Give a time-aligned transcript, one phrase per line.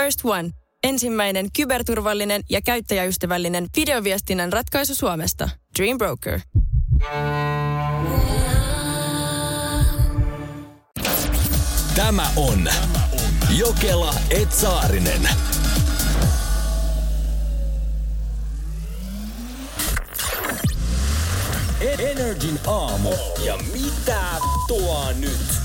[0.00, 0.50] First One.
[0.84, 5.50] Ensimmäinen kyberturvallinen ja käyttäjäystävällinen videoviestinnän ratkaisu Suomesta.
[5.78, 6.40] Dream Broker.
[11.94, 12.68] Tämä on
[13.58, 15.28] Jokela Etsaarinen.
[21.98, 23.12] Energin aamu.
[23.44, 24.20] Ja mitä
[24.68, 25.60] tuo nyt?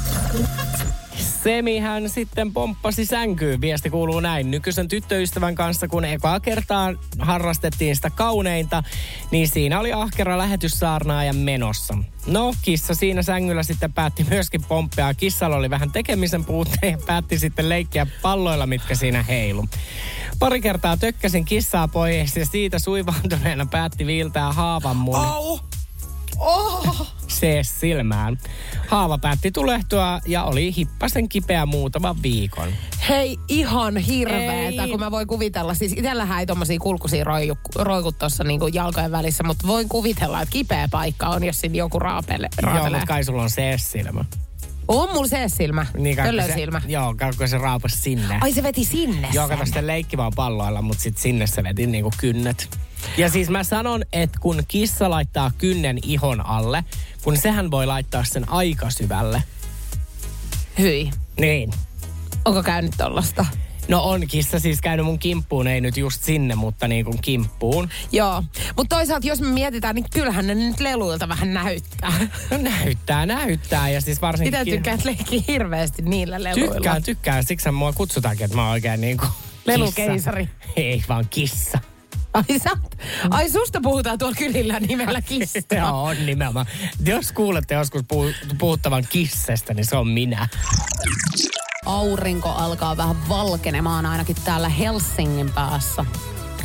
[1.45, 3.61] Semihän sitten pomppasi sänkyyn.
[3.61, 4.51] Viesti kuuluu näin.
[4.51, 8.83] Nykyisen tyttöystävän kanssa, kun ekaa kertaa harrastettiin sitä kauneinta,
[9.31, 11.97] niin siinä oli ahkera lähetyssaarnaaja menossa.
[12.27, 15.13] No, kissa siinä sängyllä sitten päätti myöskin pomppia.
[15.13, 19.65] Kissalla oli vähän tekemisen puutteen ja päätti sitten leikkiä palloilla, mitkä siinä heilu.
[20.39, 25.15] Pari kertaa tökkäsin kissaa pois ja siitä suivaantuneena päätti viiltää haavan mun.
[25.15, 25.59] Au!
[26.39, 27.07] Oh!
[27.27, 28.37] se silmään.
[28.87, 32.69] Haava päätti tulehtua ja oli hippasen kipeä muutaman viikon.
[33.09, 34.89] Hei, ihan hirveetä, Ei.
[34.89, 35.73] kun mä voin kuvitella.
[35.73, 40.53] Siis itsellähän ei tommosia kulkusia roiku, roikut tuossa niinku jalkojen välissä, mutta voin kuvitella, että
[40.53, 42.99] kipeä paikka on, jos siinä joku raapele, Joo, raapelee.
[42.99, 44.25] mutta kai sulla on se silmä.
[44.87, 46.81] On mulla se silmä, niin, se, silmä.
[46.87, 48.37] Joo, kai, kun se raapas sinne.
[48.41, 51.87] Ai se veti sinne Joo, kato sitten leikki vaan palloilla, mutta sitten sinne se veti
[51.87, 52.79] niinku kynnet.
[53.17, 56.83] Ja siis mä sanon, että kun kissa laittaa kynnen ihon alle,
[57.23, 59.43] kun sehän voi laittaa sen aika syvälle.
[60.79, 61.11] Hyi.
[61.39, 61.71] Niin.
[62.45, 63.45] Onko käynyt tollasta?
[63.87, 67.89] No on kissa siis käynyt mun kimppuun, ei nyt just sinne, mutta niin kuin kimppuun.
[68.11, 68.43] Joo.
[68.77, 72.27] Mutta toisaalta, jos me mietitään, niin kyllähän ne nyt leluilta vähän näyttää.
[72.51, 73.89] No näyttää, näyttää.
[73.89, 74.59] Ja siis varsinkin...
[74.59, 76.73] Mitä tykkäät leikkiä hirveästi niillä leluilla?
[76.73, 77.43] Tykkään, tykkään.
[77.43, 79.29] Siksi mua kutsutaankin, että mä oon oikein niin kuin
[79.65, 80.49] Lelukeisari.
[80.75, 81.79] Ei vaan kissa.
[82.35, 82.69] Ai, sä,
[83.29, 85.59] ai susta puhutaan tuolla kylillä nimellä kissa.
[85.75, 86.65] Joo, on nimenomaan.
[87.05, 90.47] Jos kuulette joskus puhu- puhuttavan kissestä, niin se on minä.
[91.85, 96.05] Aurinko alkaa vähän valkenemaan ainakin täällä Helsingin päässä.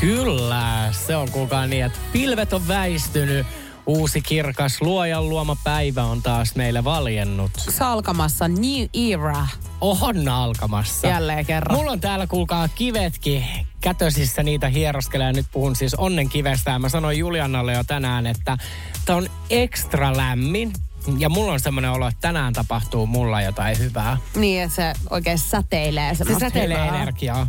[0.00, 3.46] Kyllä, se on kuulkaa niin, että pilvet on väistynyt.
[3.86, 7.50] Uusi kirkas luojan luoma päivä on taas meille valjennut.
[7.56, 9.46] Salkamassa New Era
[9.80, 11.06] On alkamassa.
[11.06, 11.78] jälleen kerran.
[11.78, 13.44] Mulla on täällä kuulkaa kivetkin
[13.80, 15.32] kätösissä niitä hieroskelee.
[15.32, 16.70] Nyt puhun siis onnenkivestä.
[16.70, 18.58] Ja mä sanoin Juliannalle jo tänään, että
[19.04, 20.72] tää on ekstra lämmin.
[21.18, 24.16] Ja mulla on semmoinen olo, että tänään tapahtuu mulla jotain hyvää.
[24.36, 27.02] Niin, että se oikein säteilee Se säteilee hyvää.
[27.02, 27.46] energiaa.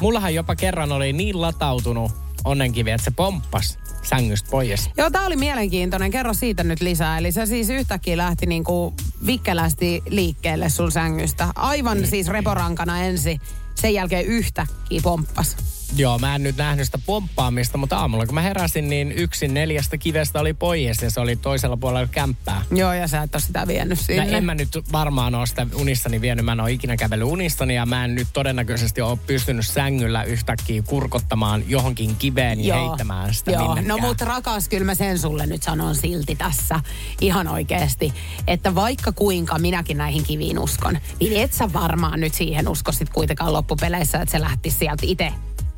[0.00, 2.12] Mullahan jopa kerran oli niin latautunut
[2.44, 4.90] onnenkivi, että se pomppas sängystä pois.
[4.96, 6.10] Joo, tää oli mielenkiintoinen.
[6.10, 7.18] Kerro siitä nyt lisää.
[7.18, 8.94] Eli se siis yhtäkkiä lähti niinku
[9.26, 11.48] vikkelästi liikkeelle sun sängystä.
[11.54, 12.10] Aivan Niin.
[12.10, 13.40] siis reporankana ensin.
[13.74, 15.56] Sen jälkeen yhtäkkiä pomppas.
[15.96, 19.98] Joo, mä en nyt nähnyt sitä pomppaamista, mutta aamulla kun mä heräsin, niin yksin neljästä
[19.98, 22.62] kivestä oli pois ja se oli toisella puolella kämppää.
[22.70, 24.36] Joo, ja sä et ole sitä vienyt sinne.
[24.36, 26.44] en mä nyt varmaan ole sitä unissani vienyt.
[26.44, 30.82] Mä en ole ikinä kävellyt unissani ja mä en nyt todennäköisesti ole pystynyt sängyllä yhtäkkiä
[30.82, 33.62] kurkottamaan johonkin kiveen ja heittämään sitä Joo.
[33.62, 33.88] minnekään.
[33.88, 36.80] No mutta rakas, kyllä mä sen sulle nyt sanon silti tässä
[37.20, 38.14] ihan oikeasti,
[38.46, 43.10] että vaikka kuinka minäkin näihin kiviin uskon, niin et sä varmaan nyt siihen usko sit
[43.10, 45.32] kuitenkaan loppupeleissä, että se lähti sieltä itse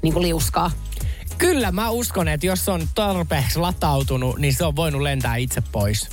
[0.07, 0.71] niin kuin liuskaa.
[1.39, 5.63] Kyllä mä uskon, että jos se on tarpeeksi latautunut, niin se on voinut lentää itse
[5.73, 6.09] pois.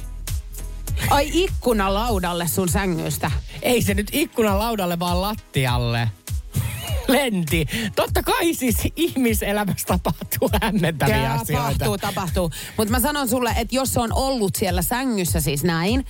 [1.10, 3.32] Ai ikkunalaudalle sun sängystä.
[3.62, 6.10] Ei se nyt ikkunan laudalle, vaan lattialle.
[7.08, 7.66] Lenti.
[7.96, 11.70] Totta kai siis ihmiselämässä tapahtuu hämmentäviä asioita.
[11.70, 12.52] Tapahtuu, tapahtuu.
[12.78, 16.06] Mutta mä sanon sulle, että jos se on ollut siellä sängyssä siis näin,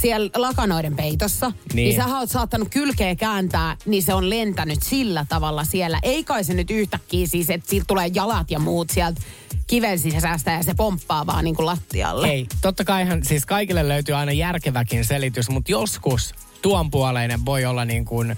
[0.00, 1.96] siellä lakanoiden peitossa, niin, Niin.
[1.96, 5.98] sä oot saattanut kylkeä kääntää, niin se on lentänyt sillä tavalla siellä.
[6.02, 9.20] Ei kai se nyt yhtäkkiä siis, että siitä tulee jalat ja muut sieltä
[9.66, 12.28] kiven sisästä ja se pomppaa vaan niin kuin lattialle.
[12.28, 18.04] Ei, totta kaihan siis kaikille löytyy aina järkeväkin selitys, mutta joskus tuonpuoleinen voi olla niin
[18.04, 18.36] kuin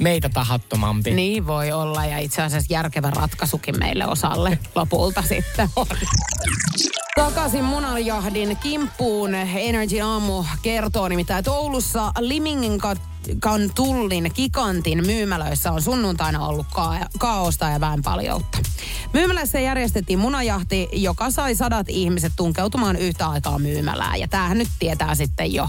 [0.00, 1.10] meitä tahattomampi.
[1.10, 5.68] Niin voi olla ja itse asiassa järkevä ratkaisukin meille osalle lopulta sitten.
[7.14, 12.80] Takaisin munanjahdin kimppuun Energy Aamu kertoo nimittäin, että Oulussa Limingin
[13.40, 18.58] kan tullin Kikantin myymälöissä on sunnuntaina ollut ka- kaaosta ja väenpaljoutta.
[19.12, 24.20] Myymälässä järjestettiin munajahti, joka sai sadat ihmiset tunkeutumaan yhtä aikaa myymälään.
[24.20, 25.68] Ja tämähän nyt tietää sitten jo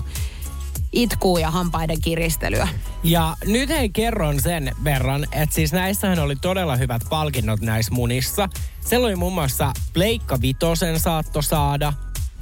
[0.92, 2.68] itkuu ja hampaiden kiristelyä.
[3.04, 8.50] Ja nyt hei kerron sen verran, että siis näissähän oli todella hyvät palkinnot näissä munissa.
[8.86, 11.94] Siellä oli muun muassa Pleikka Vitosen saatto saada.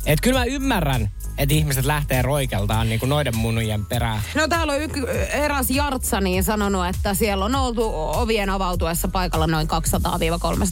[0.05, 4.21] Että kyllä mä ymmärrän, että ihmiset lähtee roikeltaan niin kuin noiden munujen perään.
[4.35, 9.47] No täällä on yk- eräs Jartsa niin sanonut, että siellä on oltu ovien avautuessa paikalla
[9.47, 9.67] noin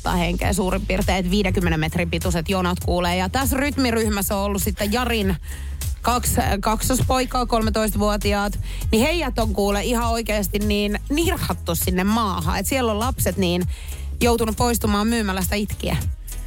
[0.09, 3.15] 200-300 henkeä suurin piirtein, että 50 metrin pituiset jonot kuulee.
[3.15, 5.38] Ja tässä rytmiryhmässä on ollut sitten Jarin
[6.02, 8.60] kaksi kaksospoikaa, 13-vuotiaat,
[8.92, 12.60] niin heidät on kuule ihan oikeasti niin nirhattu sinne maahan.
[12.60, 13.64] Että siellä on lapset niin
[14.22, 15.98] joutunut poistumaan myymälästä itkiä.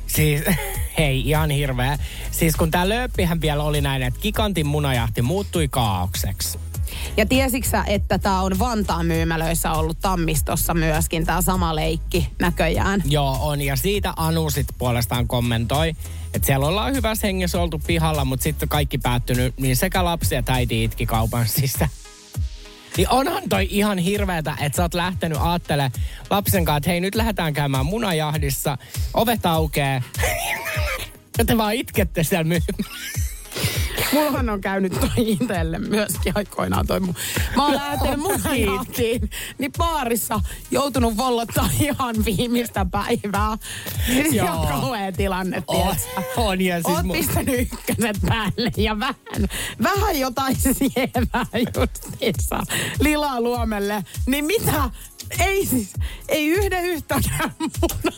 [0.06, 0.42] Siis,
[0.98, 1.98] hei, ihan hirveä.
[2.30, 6.58] Siis kun tää lööppihän vielä oli näin, että gigantin munajahti muuttui kaaukseksi.
[7.16, 13.02] Ja tiesiksä, että tämä on Vantaan myymälöissä ollut Tammistossa myöskin tämä sama leikki näköjään?
[13.04, 13.60] Joo, on.
[13.60, 15.88] Ja siitä Anu sit puolestaan kommentoi,
[16.34, 20.52] että siellä ollaan hyvässä hengessä oltu pihalla, mutta sitten kaikki päättynyt, niin sekä lapsi että
[20.52, 21.90] äiti itki kaupan sisään.
[22.96, 25.92] Niin onhan toi ihan hirveetä, että sä oot lähtenyt aattele
[26.30, 28.78] lapsen kanssa, että hei nyt lähdetään käymään munajahdissa,
[29.14, 30.02] ovet aukee.
[31.38, 32.60] ja te vaan itkette siellä myy-
[34.12, 37.14] Mullahan on käynyt toi itselle myöskin aikoinaan toi mun.
[37.56, 38.40] Mä oon lähtenyt mun
[38.76, 43.58] jahtiin, niin baarissa joutunut vollottaa ihan viimeistä päivää.
[44.06, 44.46] Siis Joo.
[44.46, 45.96] ihan kauhea tilanne, On,
[46.36, 49.48] on ja siis Oot mu- pistänyt ykköset päälle ja vähän,
[49.82, 52.60] vähän jotain sievää justiinsa
[53.00, 54.04] lilaa luomelle.
[54.26, 54.90] Niin mitä?
[55.40, 55.92] Ei siis,
[56.28, 58.12] ei yhden yhtäkään mun.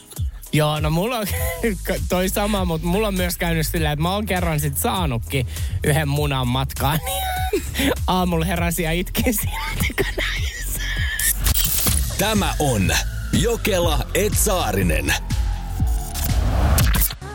[0.53, 1.27] Joo, no mulla on
[2.09, 5.47] toi sama, mutta mulla on myös käynyt silleen, että mä oon kerran sit saanutkin
[5.85, 6.99] yhden munan matkaan.
[7.05, 9.35] Niin aamulla heräsin ja itkin
[10.17, 10.81] näissä.
[12.19, 12.93] Tämä on
[13.33, 15.15] Jokela Etsaarinen.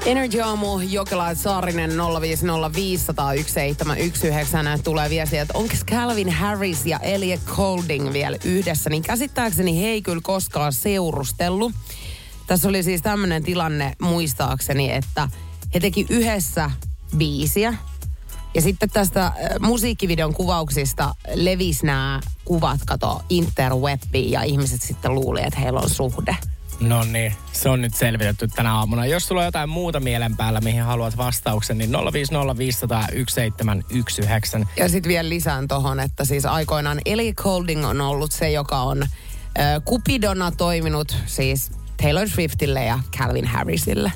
[0.05, 1.93] Energy Aamu, Jokela Saarinen 050501719
[4.83, 10.01] tulee viestiä, että onko Calvin Harris ja Elliot Golding vielä yhdessä, niin käsittääkseni he ei
[10.01, 11.73] kyllä koskaan seurustellut.
[12.47, 15.29] Tässä oli siis tämmöinen tilanne muistaakseni, että
[15.73, 16.71] he teki yhdessä
[17.17, 17.73] biisiä.
[18.53, 25.43] Ja sitten tästä äh, musiikkivideon kuvauksista levisi nämä kuvat, kato, interwebiin ja ihmiset sitten luuli,
[25.43, 26.37] että heillä on suhde.
[26.79, 29.05] No niin, se on nyt selvitetty tänä aamuna.
[29.05, 31.93] Jos sulla on jotain muuta mielen päällä, mihin haluat vastauksen, niin 050501719.
[34.77, 39.03] Ja sitten vielä lisään tohon, että siis aikoinaan Ellie Golding on ollut se, joka on
[39.03, 39.07] ö,
[39.85, 41.71] kupidona toiminut siis
[42.01, 44.11] Taylor Swiftille ja Calvin Harrisille.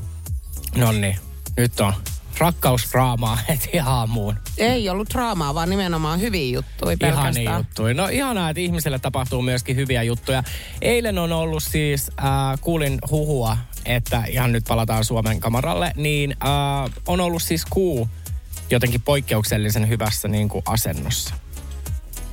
[0.76, 1.18] No niin,
[1.58, 1.94] nyt on
[2.38, 4.36] rakkausdraamaa heti aamuun.
[4.58, 7.58] Ei ollut draamaa, vaan nimenomaan hyviä juttuja Ihania pelkästään.
[7.58, 7.94] juttuja.
[7.94, 10.44] No ihanaa, että ihmiselle tapahtuu myöskin hyviä juttuja.
[10.82, 16.92] Eilen on ollut siis, äh, kuulin huhua, että ihan nyt palataan Suomen kamaralle, niin äh,
[17.08, 18.10] on ollut siis kuu
[18.70, 21.36] jotenkin poikkeuksellisen hyvässä niin kuin asennossa.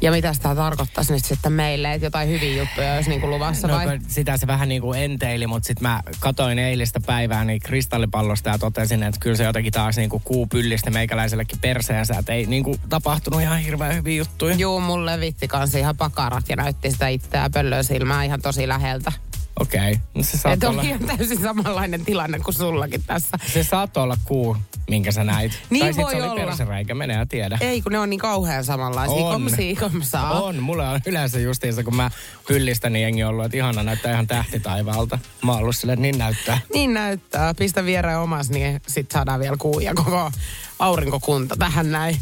[0.00, 3.74] Ja mitä tämä tarkoittaisi nyt sitten meille, että jotain hyviä juttuja olisi niinku luvassa No,
[3.74, 3.98] vai?
[4.08, 8.58] sitä se vähän niin kuin enteili, mutta sitten mä katoin eilistä päivää niin kristallipallosta ja
[8.58, 12.64] totesin, että kyllä se jotenkin taas niin kuin kuu pyllistä meikäläisellekin perseensä, että ei niin
[12.64, 14.54] kuin tapahtunut ihan hirveän hyviä juttuja.
[14.54, 19.12] Juu, mulle levitti kanssa ihan pakarat ja näytti sitä itseään pöllöä silmää ihan tosi läheltä.
[19.60, 20.22] Okei, okay.
[20.22, 20.82] se saat Että olla...
[20.82, 23.38] ihan täysin samanlainen tilanne kuin sullakin tässä.
[23.52, 24.56] Se saattoi olla kuu,
[24.90, 25.52] minkä sä näit.
[25.70, 27.58] Niin tai sit voi se oli persereikä, menee ja tiedä.
[27.60, 29.16] Ei, kun ne on niin kauhean samanlaisia.
[29.16, 29.32] On.
[29.32, 30.42] Komsi, komsaa.
[30.42, 32.10] On, mulle on yleensä justiinsa, kun mä
[32.48, 35.18] pyllistän, niin jengi on ollut, että ihana näyttää ihan tähti taivaalta.
[35.44, 36.60] Mä oon ollut että niin näyttää.
[36.74, 37.54] Niin näyttää.
[37.54, 40.32] Pistä viereen omas, niin sit saadaan vielä kuu ja koko
[40.78, 42.16] aurinkokunta tähän näin.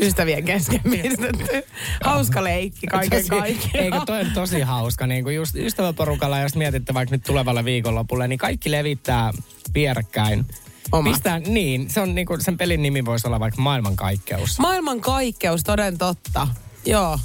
[0.00, 1.62] Ystävien kesken pistetty.
[2.04, 3.84] Hauska leikki kaiken kaikkiaan.
[3.84, 8.28] Eikö toi on tosi hauska, niin kuin just ystäväporukalla, jos mietitte vaikka nyt tulevalle viikonlopulle,
[8.28, 9.32] niin kaikki levittää
[9.74, 10.46] vierekkäin.
[10.92, 11.12] Omat.
[11.12, 14.58] Pistää, niin, se on niin kuin, sen pelin nimi voisi olla vaikka maailmankaikkeus.
[14.58, 16.48] Maailman kaikkeus, toden totta.
[16.86, 17.18] Joo.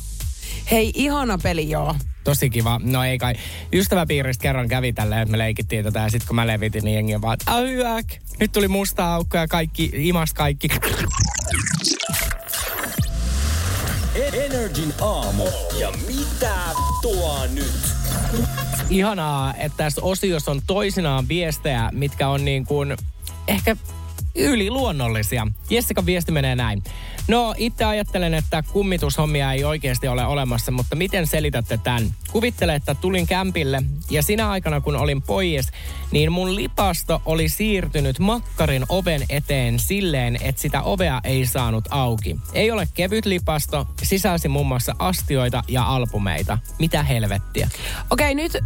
[0.72, 1.96] Hei, ihana peli, joo.
[2.24, 2.82] Tosi kiva.
[2.84, 3.34] No ei kai.
[3.74, 7.16] Ystäväpiiristä kerran kävi tälleen, että me leikittiin tätä ja sitten kun mä levitin, niin jengi
[7.16, 8.04] on vaan, että "Ai,
[8.40, 10.68] Nyt tuli musta aukko ja kaikki, imas kaikki.
[14.16, 15.44] Energin aamu.
[15.80, 16.56] Ja mitä
[17.02, 17.96] tuo nyt?
[18.90, 22.98] Ihanaa, että tässä osiossa on toisinaan viestejä, mitkä on niin kuin
[23.48, 23.78] ehkä
[24.36, 25.48] yliluonnollisia.
[25.70, 26.84] Jessikan viesti menee näin.
[27.28, 32.14] No, itse ajattelen, että kummitushommia ei oikeasti ole olemassa, mutta miten selitätte tämän?
[32.32, 35.68] Kuvittele, että tulin kämpille ja sinä aikana, kun olin pois,
[36.12, 42.36] niin mun lipasto oli siirtynyt makkarin oven eteen silleen, että sitä ovea ei saanut auki.
[42.54, 46.58] Ei ole kevyt lipasto, sisälsi muun muassa astioita ja albumeita.
[46.80, 47.70] Mitä helvettiä?
[48.10, 48.62] Okei, nyt öö,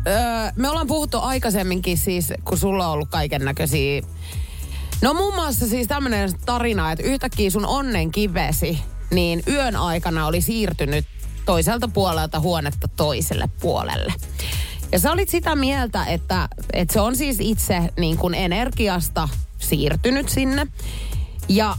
[0.55, 4.01] me ollaan puhuttu aikaisemminkin siis, kun sulla on ollut kaiken näköisiä...
[5.01, 8.79] No muun muassa siis tämmöinen tarina, että yhtäkkiä sun onnen kivesi,
[9.11, 11.05] niin yön aikana oli siirtynyt
[11.45, 14.13] toiselta puolelta huonetta toiselle puolelle.
[14.91, 19.29] Ja sä olit sitä mieltä, että, että se on siis itse niin kuin energiasta
[19.59, 20.67] siirtynyt sinne.
[21.49, 21.77] Ja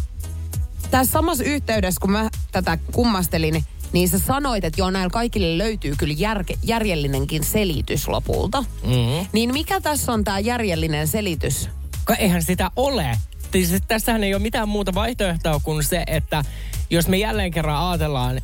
[0.90, 5.94] tässä samassa yhteydessä, kun mä tätä kummastelin, niin sä sanoit, että joo, näillä kaikille löytyy
[5.98, 8.60] kyllä järke, järjellinenkin selitys lopulta.
[8.60, 9.26] Mm-hmm.
[9.32, 11.68] Niin mikä tässä on tämä järjellinen selitys?
[12.10, 13.18] Ka eihän sitä ole.
[13.52, 16.44] Siis tässähän ei ole mitään muuta vaihtoehtoa kuin se, että
[16.90, 18.40] jos me jälleen kerran ajatellaan,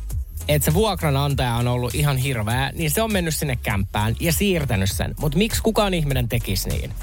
[0.47, 4.91] että se vuokranantaja on ollut ihan hirveä, niin se on mennyt sinne kämppään ja siirtänyt
[4.91, 5.15] sen.
[5.19, 6.93] Mutta miksi kukaan ihminen tekisi niin?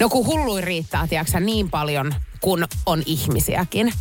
[0.00, 3.92] No kun hullui riittää, tiedätkö niin paljon kun on ihmisiäkin.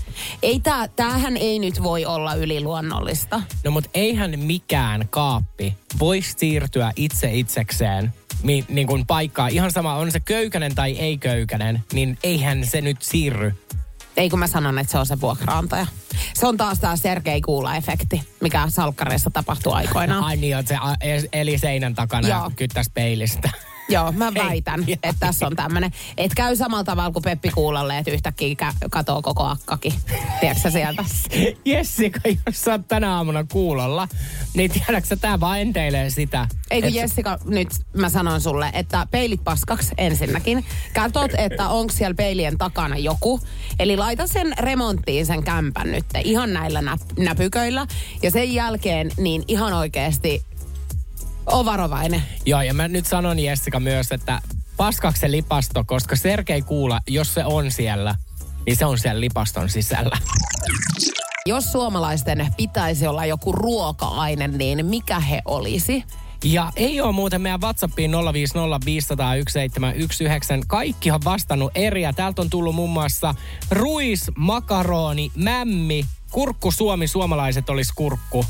[0.44, 3.42] Ei tää, tämähän ei nyt voi olla yliluonnollista.
[3.64, 9.48] No mutta eihän mikään kaappi voi siirtyä itse itsekseen mi, niin kuin paikkaa.
[9.48, 13.54] Ihan sama, on se köykänen tai ei köykänen, niin eihän se nyt siirry.
[14.18, 15.88] Ei kun mä sanon, että se on se vuokraantaja.
[16.34, 20.24] Se on taas tämä Sergei Kuula-efekti, mikä salkkareissa tapahtui aikoinaan.
[20.24, 20.80] Ai niin, että
[21.20, 22.52] se eli seinän takana Joo.
[22.56, 23.50] kyttäisi peilistä.
[23.90, 25.92] Joo, mä väitän, Ei, että tässä on tämmöinen.
[26.18, 28.56] Että käy samalla tavalla kuin Peppi Kuulalle, että yhtäkkiä
[28.90, 29.94] katoo koko akkakin.
[30.40, 31.06] Tiedätkö sieltä?
[31.66, 34.08] Jessica, jos sä oot tänä aamuna kuulolla,
[34.54, 36.48] niin tiedätkö tää vaan enteilee sitä.
[36.72, 36.94] Eikö et...
[36.94, 40.66] Jessica, nyt mä sanon sulle, että peilit paskaksi ensinnäkin.
[40.96, 43.40] Katot, että onko siellä peilien takana joku.
[43.80, 47.88] Eli laita sen remonttiin sen kämpän nyt ihan näillä näp- näpyköillä.
[48.24, 50.44] Ja sen jälkeen niin ihan oikeasti
[51.48, 52.24] on varovainen.
[52.46, 54.42] Joo, ja mä nyt sanon Jessica myös, että
[54.78, 58.16] paskaksi se lipasto, koska Sergei Kuula, jos se on siellä,
[58.66, 60.18] niin se on siellä lipaston sisällä.
[61.46, 66.04] Jos suomalaisten pitäisi olla joku ruoka-aine, niin mikä he olisi?
[66.44, 68.18] Ja ei ole muuten meidän WhatsAppiin 050501719.
[70.68, 72.02] Kaikki on vastannut eri.
[72.02, 73.36] Ja täältä on tullut muun muassa
[73.72, 78.46] ruis, makaroni, mämmi, kurkku Suomi, suomalaiset olisi kurkku.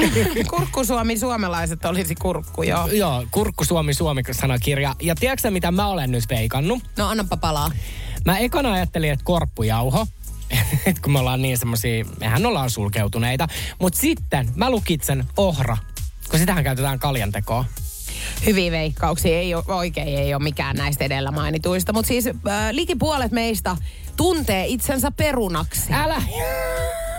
[0.50, 2.86] kurkku Suomi, suomalaiset olisi kurkku, joo.
[2.86, 4.94] Joo, kurkku Suomi, Suomi sanakirja.
[5.02, 6.82] Ja tiedätkö mitä mä olen nyt veikannut?
[6.96, 7.70] No annapa palaa.
[8.24, 10.06] Mä ekana ajattelin, että korppujauho.
[10.86, 13.48] Et kun me ollaan niin semmosia, mehän ollaan sulkeutuneita.
[13.80, 15.76] Mutta sitten mä lukitsen ohra,
[16.30, 17.64] kun sitähän käytetään kaljantekoon.
[18.46, 21.92] Hyviä veikkauksia, ei ole, oikein ei ole mikään näistä edellä mainituista.
[21.92, 22.34] Mutta siis äh,
[22.70, 23.76] liki puolet meistä
[24.16, 25.92] tuntee itsensä perunaksi.
[25.92, 26.22] Älä!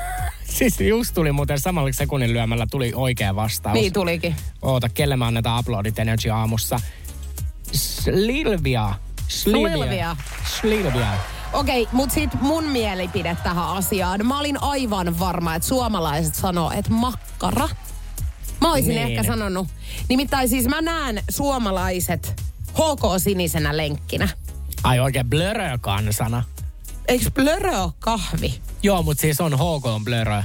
[0.54, 3.74] Siis just tuli muuten samalla sekunnin lyömällä tuli oikea vastaus.
[3.74, 4.36] Niin tulikin.
[4.62, 6.80] Oota, kelle mä annetaan uploadit Energy aamussa.
[7.72, 8.94] Slilvia.
[9.28, 10.16] Slilvia.
[10.62, 11.08] Slilvia.
[11.54, 14.26] Okei, okay, mutta sitten mun mielipide tähän asiaan.
[14.26, 17.70] Mä olin aivan varma, että suomalaiset sanoo, että makkara.
[18.62, 19.08] Mä olisin niin.
[19.08, 19.68] ehkä sanonut.
[20.10, 22.42] Nimittäin siis mä näen suomalaiset
[22.74, 24.30] HK-sinisenä lenkkinä.
[24.84, 26.44] Ai oikein blörö kansana.
[27.08, 28.62] Eikö blörö ole kahvi?
[28.84, 30.44] Joo, mutta siis on HK blörö.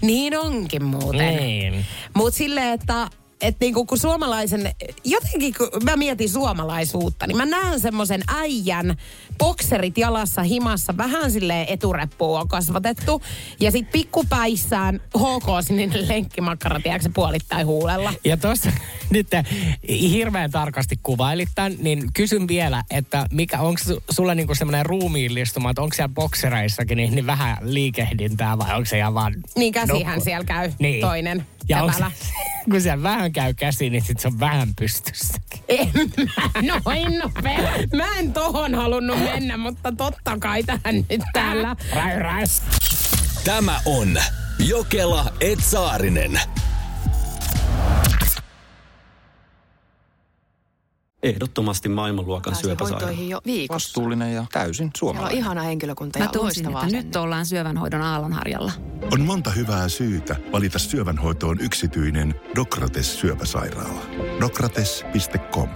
[0.00, 1.36] Niin onkin muuten.
[1.36, 1.86] Niin.
[2.14, 3.08] Mutta silleen, että
[3.40, 4.74] että niinku kun suomalaisen,
[5.04, 8.96] jotenkin kun mä mietin suomalaisuutta, niin mä näen semmoisen äijän,
[9.38, 13.22] bokserit jalassa himassa, vähän silleen etureppuun on kasvatettu.
[13.60, 18.12] Ja sit pikkupäissään HK-sininen lenkkimakkara, tiedätkö puolittain huulella.
[18.24, 18.70] Ja tuossa
[19.10, 19.28] nyt
[19.88, 25.82] hirveän tarkasti kuvailit tämän, niin kysyn vielä, että mikä onko sulla niinku semmoinen ruumiillistuma, että
[25.82, 29.34] onko siellä boksereissakin niin, niin vähän liikehdintää vai onko se ihan vaan...
[29.56, 30.24] Niin käsihän nukku?
[30.24, 31.00] siellä käy niin.
[31.00, 31.46] toinen.
[31.68, 31.96] Ja onko,
[32.70, 35.60] kun siellä vähän käy käsi, niin sit se on vähän pystyssäkin.
[35.68, 35.90] En
[36.26, 37.70] mä noin nopea.
[37.94, 41.76] Mä en tohon halunnut mennä, mutta totta kai tähän nyt täällä.
[41.94, 42.44] Räy, räy.
[43.44, 44.18] Tämä on
[44.58, 46.40] Jokela Etsaarinen.
[51.22, 53.10] Ehdottomasti maailmanluokan syöpäsairaala.
[53.10, 53.88] jo viikossa.
[53.88, 55.32] Vastuullinen ja täysin suomalainen.
[55.32, 58.72] Siellä on ihana henkilökunta ja Mä tunsin, että nyt ollaan syövänhoidon aallonharjalla.
[59.12, 64.02] On monta hyvää syytä valita syövänhoitoon yksityinen Dokrates syöpäsairaala.
[64.40, 65.68] Dokrates.com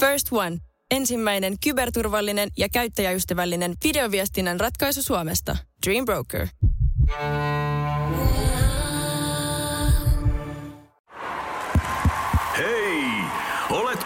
[0.00, 0.58] First One.
[0.90, 5.56] Ensimmäinen kyberturvallinen ja käyttäjäystävällinen videoviestinnän ratkaisu Suomesta.
[5.86, 6.48] Dream Broker.
[7.08, 8.49] Hei!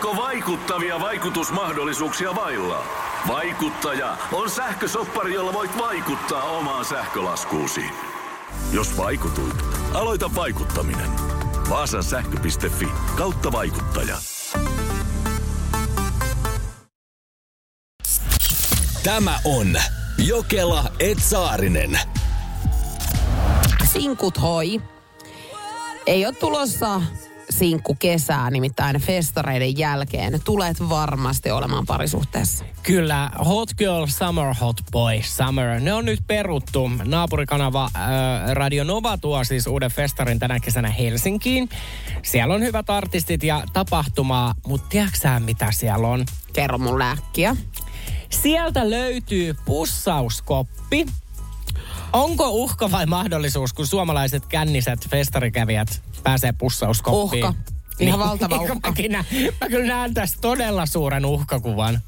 [0.04, 2.84] Oletko vaikuttavia vaikutusmahdollisuuksia vailla?
[3.28, 7.80] Vaikuttaja on sähkösoppari, jolla voit vaikuttaa omaan sähkölaskuusi.
[8.72, 9.54] Jos vaikutuit,
[9.94, 11.10] aloita vaikuttaminen.
[11.70, 14.16] Vaasan sähkö.fi kautta vaikuttaja.
[19.02, 19.66] Tämä on
[20.18, 21.98] Jokela Etsaarinen.
[23.84, 24.82] Sinkut hoi.
[26.06, 27.00] Ei ole tulossa
[27.58, 30.40] sinkku kesää, nimittäin festareiden jälkeen.
[30.44, 32.64] Tulet varmasti olemaan parisuhteessa.
[32.82, 35.80] Kyllä, Hot Girl Summer, Hot Boy Summer.
[35.80, 36.90] Ne on nyt peruttu.
[37.04, 38.00] Naapurikanava äh,
[38.52, 41.68] Radio Nova tuo siis uuden festarin tänä kesänä Helsinkiin.
[42.22, 46.24] Siellä on hyvät artistit ja tapahtumaa, mutta tiedätkö mitä siellä on?
[46.52, 47.56] Kerro mun äkkiä.
[48.30, 51.06] Sieltä löytyy pussauskoppi.
[52.14, 57.44] Onko uhka vai mahdollisuus, kun suomalaiset känniset festarikävijät pääsee pussauskoppiin?
[57.44, 57.54] Uhka.
[58.00, 58.92] Ihan niin, valtava uhka.
[59.10, 59.24] Mä,
[59.60, 62.00] mä kyllä näen tässä todella suuren uhkakuvan.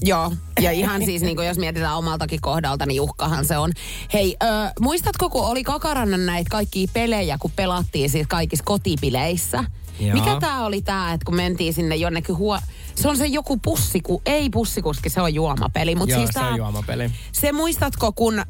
[0.00, 3.72] Joo, ja ihan siis niin kuin jos mietitään omaltakin kohdalta, niin uhkahan se on.
[4.12, 4.46] Hei, ö,
[4.80, 9.64] muistatko, kun oli Kakarannan näitä kaikkia pelejä, kun pelattiin siis kaikissa kotipileissä?
[10.00, 10.14] Joo.
[10.14, 12.58] Mikä tämä oli tämä, että kun mentiin sinne jonnekin huo...
[12.94, 15.94] Se on se joku pussiku, ei pussikuski, se on juomapeli.
[15.94, 17.10] Mut Joo, siis se tää, on juomapeli.
[17.32, 18.38] se muistatko, kun...
[18.38, 18.44] Ö,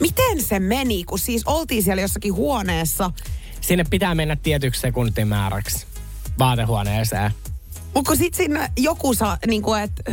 [0.00, 3.10] miten se meni, kun siis oltiin siellä jossakin huoneessa,
[3.60, 5.86] Sinne pitää mennä tietyksi sekuntimääräksi
[6.38, 7.30] vaatehuoneeseen.
[7.94, 10.12] mutta kun sit siinä joku saa, niin kuin, että...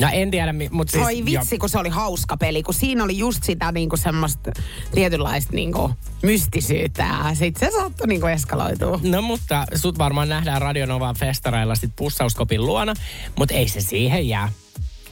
[0.00, 1.04] No en tiedä, mutta siis...
[1.04, 4.50] Oi vitsi, kun se oli hauska peli, kun siinä oli just sitä niinku semmoista
[4.94, 5.90] tietynlaista niinku
[6.22, 9.00] mystisyyttä ja sit se saattoi niinku eskaloitua.
[9.02, 12.94] No mutta sut varmaan nähdään Radionovan festareilla sit pussauskopin luona,
[13.38, 14.52] mutta ei se siihen jää.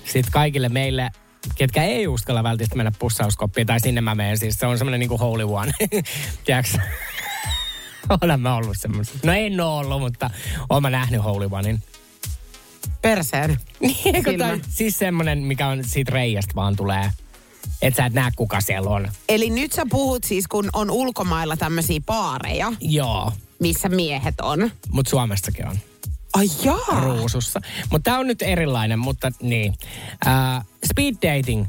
[0.04, 1.10] Sitten kaikille meille,
[1.54, 5.18] ketkä ei uskalla välttämättä mennä pussauskoppiin, tai sinne mä menen siis, se on semmoinen niinku
[5.18, 5.72] holy one.
[6.44, 6.78] Tiedätkö?
[8.22, 9.20] Olen mä ollut semmoisen.
[9.24, 10.30] No en oo ollut, mutta
[10.70, 11.82] oon mä nähnyt holy onein.
[13.02, 13.56] Perseen.
[13.80, 17.10] Niin, toi, siis semmoinen, mikä on siitä reiästä vaan tulee.
[17.82, 19.08] Et sä et näe, kuka siellä on.
[19.28, 24.70] Eli nyt sä puhut siis, kun on ulkomailla tämmöisiä paareja, Joo, missä miehet on.
[24.88, 25.78] mutta Suomessakin on.
[26.32, 27.00] Ai jaa.
[27.00, 27.60] ruusussa.
[27.90, 29.74] Mutta tämä on nyt erilainen, mutta niin.
[30.26, 31.66] Uh, speed dating.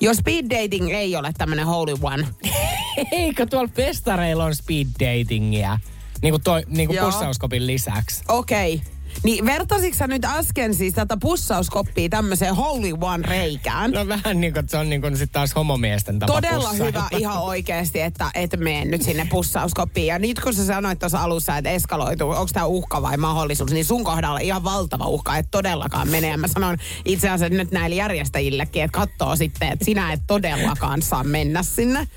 [0.00, 2.28] Jos speed dating ei ole tämmönen holy one.
[3.12, 5.78] Eikö tuolla festareilla on speed datingia?
[6.22, 8.24] Niin kuin, toi, niin kuin pussauskopin lisäksi.
[8.28, 8.74] Okei.
[8.74, 8.92] Okay.
[9.22, 13.90] Niin vertasitko sä nyt äsken siis tätä pussauskoppia tämmöiseen holy one reikään?
[13.90, 16.86] No vähän niin kuin, se on niin kuin sit taas homomiesten tapa Todella pussailla.
[16.86, 20.06] hyvä ihan oikeasti, että et mene nyt sinne pussauskoppiin.
[20.06, 23.84] Ja nyt kun sä sanoit tuossa alussa, että eskaloituu, onko tämä uhka vai mahdollisuus, niin
[23.84, 26.28] sun kohdalla ihan valtava uhka, että todellakaan mene.
[26.28, 31.02] Ja mä sanon itse asiassa nyt näille järjestäjillekin, että katsoo sitten, että sinä et todellakaan
[31.02, 32.08] saa mennä sinne.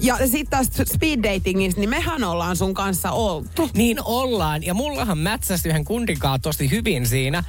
[0.00, 3.70] Ja sitten taas speed datingista, niin mehän ollaan sun kanssa oltu.
[3.74, 4.62] Niin ollaan.
[4.62, 7.44] Ja mullahan mätsäsi yhden kundikaa tosi hyvin siinä.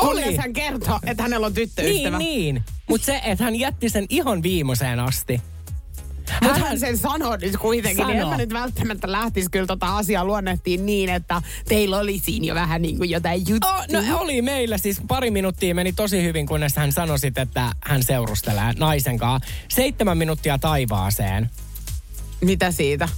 [0.00, 2.18] Kunnes hän kertoo, että hänellä on tyttöystävä.
[2.18, 2.64] Niin, niin.
[2.88, 5.42] Mutta se, että hän jätti sen ihan viimeiseen asti.
[6.42, 10.24] Mutta hän sen sanoi nyt kuitenkin, niin en mä nyt välttämättä lähtisi kyllä tota asiaa
[10.24, 13.76] luonnehtiin niin, että teillä oli siinä jo vähän niin kuin jotain juttua.
[13.78, 17.72] Oh, no oli meillä siis pari minuuttia meni tosi hyvin, kunnes hän sanoi sit, että
[17.80, 19.50] hän seurustelee naisen kanssa.
[19.68, 21.50] Seitsemän minuuttia taivaaseen.
[22.40, 23.08] Mitä siitä?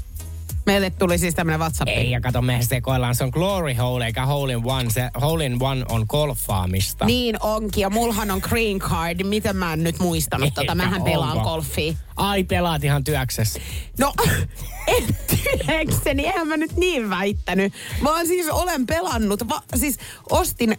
[0.67, 1.89] Meille tuli siis tämmönen WhatsApp.
[1.89, 3.15] Ei, ja kato, me sekoillaan.
[3.15, 4.91] Se on glory hole eikä hole in one.
[4.91, 7.05] Se hole in one on golfaamista.
[7.05, 9.25] Niin onkin, ja mulhan on green card.
[9.25, 10.75] Miten mä en nyt muistanut tota?
[10.75, 11.95] Mähän pelaan golfia.
[12.17, 13.61] Ai, pelaat ihan työksessä.
[13.99, 14.13] No,
[14.97, 17.73] en työkseni, eihän mä nyt niin väittänyt.
[18.05, 19.99] Vaan siis olen pelannut, va, siis
[20.31, 20.77] ostin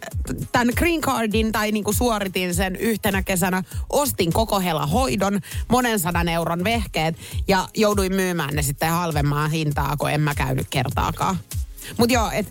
[0.52, 3.62] tämän green cardin tai niinku suoritin sen yhtenä kesänä.
[3.90, 7.16] Ostin koko hela hoidon, monen sadan euron vehkeet
[7.48, 11.38] ja jouduin myymään ne sitten halvemmaa hintaa, kun en mä käynyt kertaakaan.
[11.98, 12.46] Mut joo, et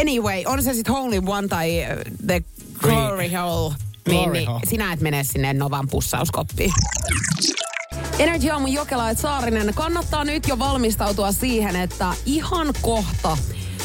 [0.00, 2.42] anyway, on se sitten Holy One tai äh, The
[2.78, 3.74] Glory Hole,
[4.08, 6.72] niin, niin sinä et mene sinne Novan pussauskoppiin.
[8.18, 13.38] Energy Aamu Jokela et Saarinen, kannattaa nyt jo valmistautua siihen, että ihan kohta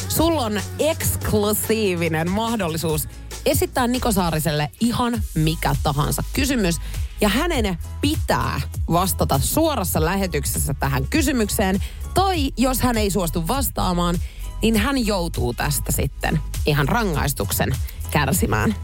[0.08, 3.08] sulla on eksklusiivinen mahdollisuus
[3.46, 6.76] esittää Niko Saariselle ihan mikä tahansa kysymys.
[7.20, 8.60] Ja hänen pitää
[8.92, 11.82] vastata suorassa lähetyksessä tähän kysymykseen.
[12.14, 14.18] Tai jos hän ei suostu vastaamaan,
[14.62, 17.76] niin hän joutuu tästä sitten ihan rangaistuksen
[18.10, 18.74] kärsimään.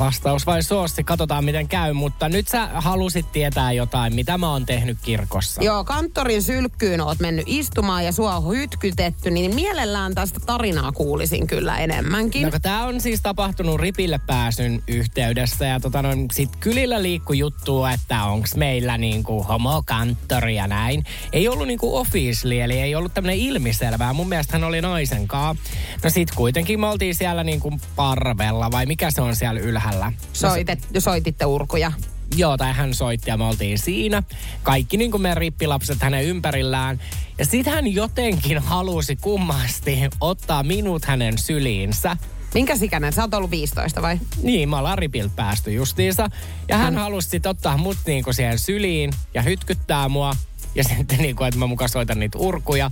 [0.00, 1.92] Vastaus vai soossi, katsotaan miten käy.
[1.92, 5.62] Mutta nyt sä halusit tietää jotain, mitä mä oon tehnyt kirkossa.
[5.62, 11.46] Joo, kanttorin sylkkyyn oot mennyt istumaan ja sua on hytkytetty, niin mielellään tästä tarinaa kuulisin
[11.46, 12.42] kyllä enemmänkin.
[12.42, 17.84] No, tämä on siis tapahtunut ripille pääsyn yhteydessä ja tota, noin, sit kylillä liikku juttu,
[17.84, 21.04] että onks meillä niinku homokanttori ja näin.
[21.32, 24.12] Ei ollut niinku officially, eli ei ollut tämmönen ilmiselvää.
[24.12, 25.56] Mun mielestä hän oli naisen kaa.
[26.04, 29.89] No sit kuitenkin me oltiin siellä niinku parvella vai mikä se on siellä ylhäällä.
[29.98, 31.92] No, Soitet, soititte urkuja.
[32.36, 34.22] Joo, tai hän soitti ja me oltiin siinä.
[34.62, 37.00] Kaikki niin kuin meidän rippilapset hänen ympärillään.
[37.38, 42.16] Ja sitten hän jotenkin halusi kummasti ottaa minut hänen syliinsä.
[42.54, 43.12] Minkä ikäinen?
[43.12, 44.18] Sä oot ollut 15 vai?
[44.42, 46.30] Niin, mä ollaan ripiltä päästy justiinsa.
[46.68, 50.36] Ja hän halusi sitten ottaa mut niinku siihen syliin ja hytkyttää mua.
[50.74, 52.90] Ja sitten niinku, että mä mukaan soitan niitä urkuja.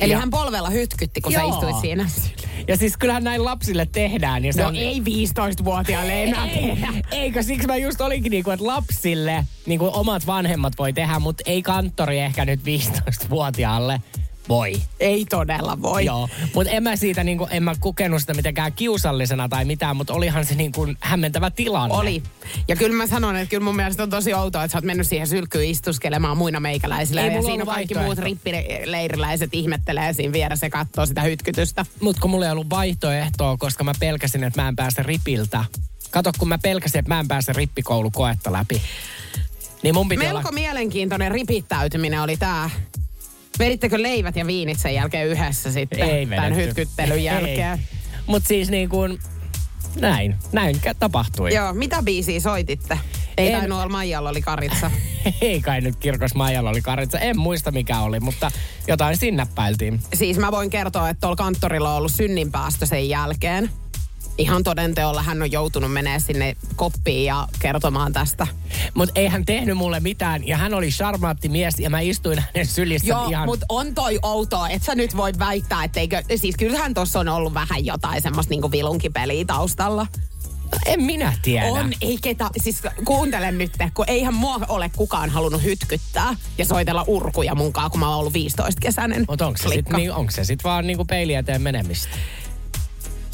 [0.00, 1.50] Eli ja, hän polvella hytkytti, kun sä Joo.
[1.50, 2.06] istuit siinä.
[2.68, 4.44] Ja siis kyllähän näin lapsille tehdään.
[4.44, 6.88] Ja se No on, ei 15-vuotiaalle enää tehdä.
[7.10, 11.62] Eikö siksi mä just olinkin niinku, että lapsille niinku omat vanhemmat voi tehdä, mutta ei
[11.62, 14.00] kanttori ehkä nyt 15-vuotiaalle.
[14.48, 14.72] Voi.
[15.00, 16.04] Ei todella voi.
[16.04, 20.14] Joo, mutta en mä siitä niinku, en mä kokenut sitä mitenkään kiusallisena tai mitään, mutta
[20.14, 21.96] olihan se niinku hämmentävä tilanne.
[21.96, 22.22] Oli.
[22.68, 25.06] Ja kyllä mä sanon, että kyllä mun mielestä on tosi outoa, että sä oot mennyt
[25.06, 27.20] siihen sylkkyyn istuskelemaan muina meikäläisillä.
[27.20, 31.86] Ei ja siinä kaikki muut rippileiriläiset ihmettelee siinä vieressä ja katsoo sitä hytkytystä.
[32.00, 35.64] Mut kun mulla ei ollut vaihtoehtoa, koska mä pelkäsin, että mä en pääse ripiltä.
[36.10, 38.82] Kato, kun mä pelkäsin, että mä en pääse rippikoulukoetta läpi.
[39.82, 40.52] Niin mun piti Melko olla...
[40.52, 42.70] mielenkiintoinen ripittäytyminen oli tää.
[43.58, 46.66] Vedittekö leivät ja viinit sen jälkeen yhdessä sitten Ei tämän vedetty.
[46.66, 47.78] hytkyttelyn jälkeen?
[48.26, 49.18] Mutta siis niin kuin,
[50.00, 51.54] näin, näin tapahtui.
[51.54, 52.98] Joo, mitä biisiä soititte?
[53.38, 54.90] Ei En- tainnut olla Maijalla oli karitsa.
[55.40, 57.18] Ei kai nyt kirkos Maijalla oli karitsa.
[57.18, 58.50] En muista mikä oli, mutta
[58.88, 60.00] jotain sinnäppäiltiin.
[60.14, 63.70] Siis mä voin kertoa, että tuolla kanttorilla on ollut synninpäästö sen jälkeen.
[64.42, 68.46] Ihan todenteolla hän on joutunut menee sinne koppiin ja kertomaan tästä.
[68.94, 72.66] Mutta ei hän tehnyt mulle mitään ja hän oli charmaatti mies ja mä istuin hänen
[72.66, 73.46] sylissä Joo, ihan...
[73.48, 76.22] mutta on toi outoa, että sä nyt voi väittää, etteikö...
[76.36, 80.06] Siis kyllähän tuossa on ollut vähän jotain semmoista niinku vilunkipeliä taustalla.
[80.86, 81.66] En minä tiedä.
[81.66, 87.04] On, ei ketä, siis kuuntele nyt, kun eihän mua ole kukaan halunnut hytkyttää ja soitella
[87.06, 89.24] urkuja munkaan, kun mä oon ollut 15-kesäinen.
[89.28, 92.16] Mutta onko se sitten niin, sit vaan niinku peili eteen menemistä?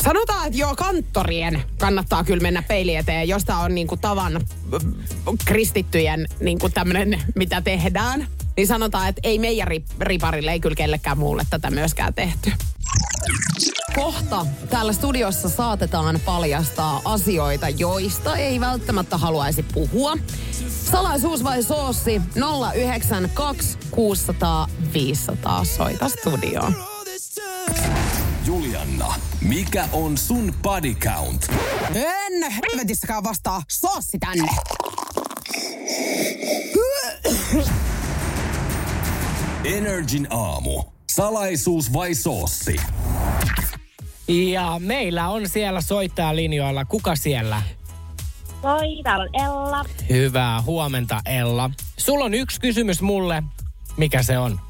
[0.03, 4.41] Sanotaan, että joo, kanttorien kannattaa kyllä mennä peili eteen, jos on niinku tavan
[5.45, 8.27] kristittyjen niinku tämmönen, mitä tehdään.
[8.57, 12.53] Niin sanotaan, että ei meidän rip- riparille, ei kyllä kellekään muulle tätä myöskään tehty.
[13.95, 20.17] Kohta täällä studiossa saatetaan paljastaa asioita, joista ei välttämättä haluaisi puhua.
[20.91, 22.23] Salaisuus vai soossi
[22.75, 26.75] 092 600 500 soita studioon.
[28.49, 31.47] Julianna, mikä on sun body count?
[31.95, 34.49] En helvetissäkään vastaa soossi tänne.
[39.65, 40.85] Energin aamu.
[41.11, 42.77] Salaisuus vai soossi?
[44.29, 46.85] Ja meillä on siellä soittajalinjoilla.
[46.85, 47.63] Kuka siellä?
[48.63, 49.85] Moi, täällä on Ella.
[50.09, 51.71] Hyvää huomenta, Ella.
[51.97, 53.43] Sulla on yksi kysymys mulle.
[53.97, 54.61] Mikä se on?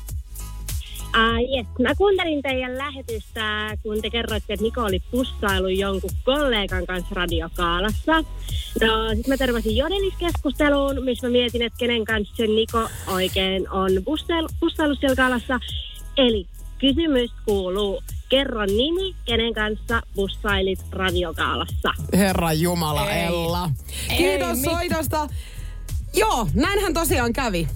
[1.18, 1.66] Uh, yes.
[1.82, 8.12] Mä kuuntelin teidän lähetystä, kun te kerroitte, että Niko oli pussailu jonkun kollegan kanssa radiokaalassa.
[8.80, 13.90] No, sitten mä törmäsin jodeliskeskusteluun, missä mä mietin, että kenen kanssa se Niko oikein on
[14.04, 15.60] pussailu, pussailu siellä kaalassa.
[16.16, 16.46] Eli
[16.78, 21.92] kysymys kuuluu, kerro nimi, kenen kanssa bussailit radiokaalassa.
[22.16, 23.22] Herra Jumala, Ei.
[23.24, 23.70] Ella.
[24.10, 25.28] Ei Kiitos mit- soitosta.
[26.14, 27.68] Joo, näinhän tosiaan kävi.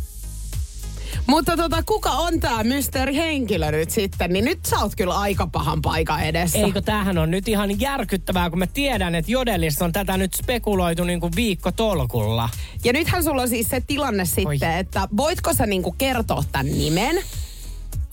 [1.26, 4.32] Mutta tota, kuka on tämä mysteerihenkilö nyt sitten?
[4.32, 6.58] Niin nyt sä oot kyllä aika pahan paikan edessä.
[6.58, 11.04] Eikö tämähän on nyt ihan järkyttävää, kun mä tiedän, että Jodelissa on tätä nyt spekuloitu
[11.04, 12.48] niin kuin viikko tolkulla.
[12.84, 14.78] Ja nythän sulla on siis se tilanne sitten, Oi.
[14.78, 17.16] että voitko sä niinku kertoa tämän nimen?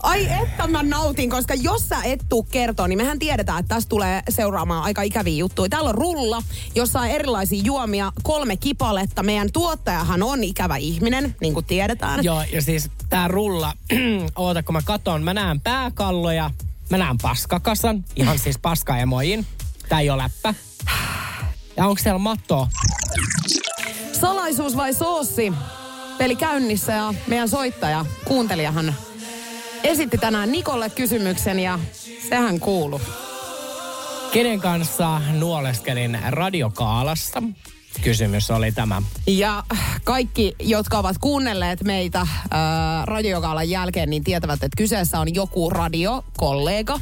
[0.04, 3.90] Ai että mä nautin, koska jos sä et tuu kertoa, niin mehän tiedetään, että tästä
[3.90, 5.70] tulee seuraamaan aika ikäviä juttuja.
[5.70, 6.44] Täällä on rulla,
[6.76, 9.24] jossa on erilaisia juomia, kolme kipaletta.
[9.24, 12.24] Meidän tuottajahan on ikävä ihminen, niin kuin tiedetään.
[12.24, 13.74] Joo, ja siis tää rulla,
[14.36, 16.52] oota kun mä katon, mä näen pääkalloja,
[16.90, 19.46] mä näen paskakasan, ihan siis paskaemojin.
[19.90, 20.54] Tää ei ole läppä.
[21.78, 22.68] Ja onko siellä mattoa?
[24.22, 25.54] Salaisuus vai soossi?
[26.18, 28.96] Peli käynnissä ja meidän soittaja, kuuntelijahan
[29.84, 31.80] esitti tänään Nikolle kysymyksen ja
[32.30, 33.02] sehän kuuluu.
[34.32, 37.44] Kenen kanssa nuoleskelin radiokaalassa?
[38.02, 39.02] Kysymys oli tämä.
[39.28, 39.63] Ja
[40.04, 47.00] kaikki, jotka ovat kuunnelleet meitä ää, radiokaalan jälkeen, niin tietävät, että kyseessä on joku radiokollega.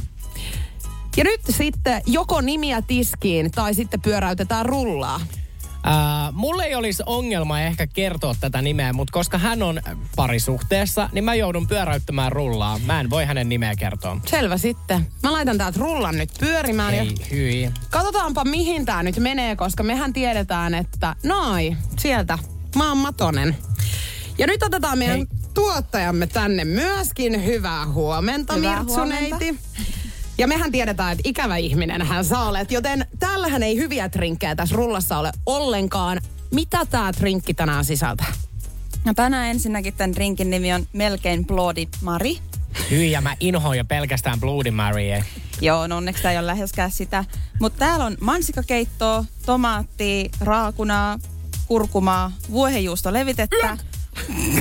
[1.17, 5.21] Ja nyt sitten joko nimiä tiskiin tai sitten pyöräytetään rullaa.
[5.83, 9.81] Ää, mulle ei olisi ongelma ehkä kertoa tätä nimeä, mutta koska hän on
[10.15, 12.79] parisuhteessa, niin mä joudun pyöräyttämään rullaa.
[12.85, 14.17] Mä en voi hänen nimeä kertoa.
[14.25, 15.07] Selvä sitten.
[15.23, 16.95] Mä laitan täältä rullan nyt pyörimään.
[16.95, 17.71] Ja Ei, hyi.
[17.89, 22.39] katsotaanpa mihin tämä nyt menee, koska mehän tiedetään, että noi, sieltä,
[22.75, 23.57] mä oon Matonen.
[24.37, 25.27] Ja nyt otetaan meidän Hei.
[25.53, 27.45] tuottajamme tänne myöskin.
[27.45, 29.59] Hyvää huomenta, Hyvää Mirtsuneiti.
[30.37, 34.75] Ja mehän tiedetään, että ikävä ihminen hän sä olet, joten täällähän ei hyviä trinkkejä tässä
[34.75, 36.21] rullassa ole ollenkaan.
[36.51, 38.33] Mitä tämä trinkki tänään sisältää?
[39.05, 42.37] No tänään ensinnäkin tämän drinkin nimi on melkein Bloody Mari.
[42.91, 45.23] Hyi, ja mä inhoan jo pelkästään Bloody Marya.
[45.61, 47.25] Joo, no onneksi tämä ei ole läheskään sitä.
[47.59, 51.19] Mutta täällä on mansikakeittoa, tomaattia, raakunaa,
[51.67, 53.77] kurkumaa, vuohenjuusto levitettä,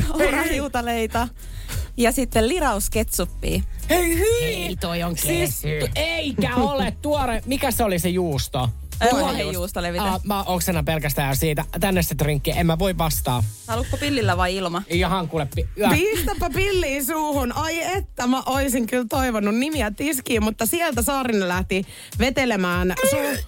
[0.09, 1.29] kaurahiutaleita
[1.97, 3.63] ja sitten lirausketsuppia.
[3.91, 4.45] Hei hyi!
[4.45, 5.63] Ei toi on Siis,
[5.95, 7.43] eikä ole tuore.
[7.47, 8.69] Mikä se oli se juusto?
[9.13, 10.05] Vuohenjuusto levitä.
[10.05, 11.65] Ah, mä oksena pelkästään siitä.
[11.81, 12.51] Tänne se drinkki.
[12.51, 13.45] En mä voi vastaa.
[13.67, 14.83] Haluatko pillillä vai ilma?
[14.89, 15.49] Ihan kuule.
[15.55, 15.89] Pi- ja.
[15.89, 17.53] Pistäpä pilliin suuhun.
[17.57, 21.87] Ai että, mä oisin kyllä toivonut nimiä tiskiin, mutta sieltä Saarinen lähti
[22.19, 23.45] vetelemään su-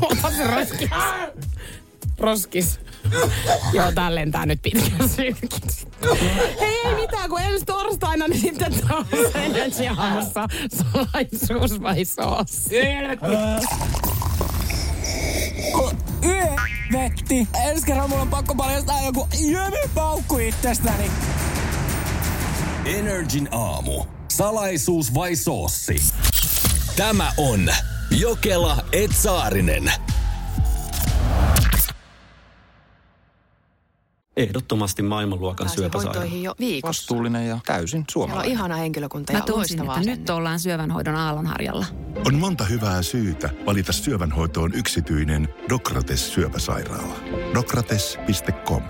[0.00, 0.90] Ota se roskis.
[2.18, 2.80] Roskis.
[3.72, 5.86] Joo, tää lentää nyt pitkään sylkiksi.
[6.60, 12.68] Hei, ei mitään, kun ensi torstaina, niin sitten taas Energy aamussa salaisuus vai soos.
[16.92, 17.48] Vetti.
[17.64, 19.28] Ensi kerran mulla on pakko paljastaa joku
[19.94, 21.10] paukku itsestäni.
[22.84, 24.04] Energin aamu.
[24.32, 25.96] Salaisuus vai soossi?
[26.96, 27.68] Tämä on
[28.10, 29.92] Jokela Etsaarinen.
[34.36, 36.30] Ehdottomasti maailmanluokan syöpäsairaala.
[36.34, 36.88] jo viikossa.
[37.02, 38.52] Vastuullinen ja täysin suomalainen.
[38.52, 41.86] ihana henkilökunta Mä tunsin, että nyt ollaan syövänhoidon aallonharjalla.
[42.26, 47.16] On monta hyvää syytä valita syövänhoitoon yksityinen Dokrates syöpäsairaala.
[47.54, 48.82] Dokrates.com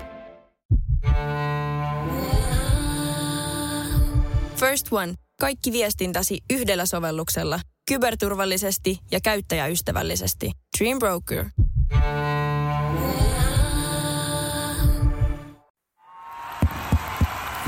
[4.55, 5.13] First One.
[5.39, 7.59] Kaikki viestintäsi yhdellä sovelluksella.
[7.87, 10.51] Kyberturvallisesti ja käyttäjäystävällisesti.
[10.79, 11.45] Dream Broker.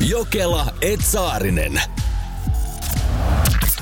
[0.00, 1.80] Jokela Etsaarinen.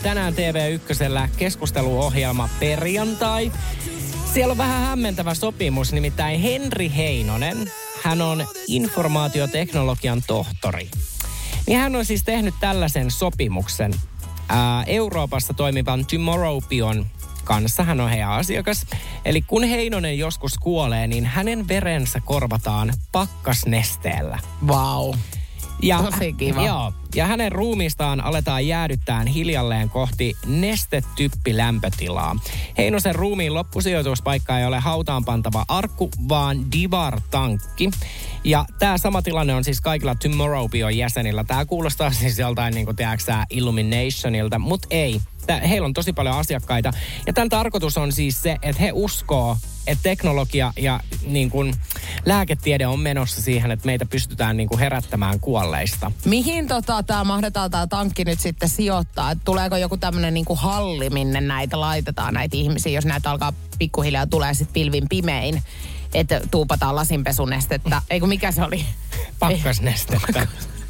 [0.03, 3.53] Tänään TV1 keskusteluohjelma Perjantai.
[4.35, 7.70] Siellä on vähän hämmentävä sopimus, nimittäin Henri Heinonen.
[8.03, 10.90] Hän on informaatioteknologian tohtori.
[11.66, 13.94] Niin hän on siis tehnyt tällaisen sopimuksen
[14.48, 17.07] ää, Euroopassa toimivan Tomorrowpion
[17.44, 17.83] kanssa.
[17.83, 18.87] Hän on heidän asiakas.
[19.24, 24.38] Eli kun Heinonen joskus kuolee, niin hänen verensä korvataan pakkasnesteellä.
[24.66, 25.14] Vau.
[25.85, 26.66] Ja, Tosi kiva.
[26.66, 32.37] Joo, ja hänen ruumiistaan aletaan jäädyttää hiljalleen kohti nestetyppilämpötilaa.
[32.79, 37.90] Heinosen ruumiin loppusijoituspaikka ei ole hautaan pantava arkku, vaan Divar-tankki.
[38.44, 41.44] Ja tämä sama tilanne on siis kaikilla Tomorrowpion jäsenillä.
[41.44, 45.20] Tämä kuulostaa siis joltain, niin kuin tiedätkö, Illuminationilta, mutta ei.
[45.46, 46.92] Tää, heillä on tosi paljon asiakkaita.
[47.26, 51.74] Ja tämän tarkoitus on siis se, että he uskoo, että teknologia ja niin kuin,
[52.26, 56.12] lääketiede on menossa siihen, että meitä pystytään niin kuin, herättämään kuolleista.
[56.24, 59.30] Mihin tota, tämä mahdetaan tämä tankki nyt sitten sijoittaa?
[59.30, 64.26] Et tuleeko joku tämmöinen niinku halli, minne näitä laitetaan näitä ihmisiä, jos näitä alkaa pikkuhiljaa
[64.26, 65.62] tulee sitten pilvin pimein?
[66.14, 68.02] Että tuupataan lasinpesunestettä.
[68.11, 68.85] Eikö mikä se oli?
[69.38, 70.46] Pakkasnestettä.